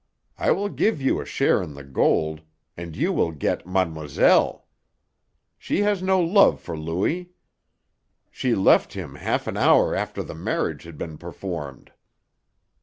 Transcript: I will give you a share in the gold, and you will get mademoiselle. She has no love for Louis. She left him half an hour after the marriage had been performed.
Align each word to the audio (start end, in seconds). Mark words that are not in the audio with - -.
I 0.39 0.49
will 0.49 0.69
give 0.69 0.99
you 0.99 1.21
a 1.21 1.25
share 1.27 1.61
in 1.61 1.75
the 1.75 1.83
gold, 1.83 2.41
and 2.75 2.95
you 2.95 3.13
will 3.13 3.31
get 3.31 3.67
mademoiselle. 3.67 4.65
She 5.59 5.81
has 5.81 6.01
no 6.01 6.19
love 6.19 6.59
for 6.59 6.75
Louis. 6.75 7.33
She 8.31 8.55
left 8.55 8.93
him 8.93 9.13
half 9.13 9.45
an 9.45 9.57
hour 9.57 9.93
after 9.93 10.23
the 10.23 10.33
marriage 10.33 10.85
had 10.85 10.97
been 10.97 11.19
performed. 11.19 11.91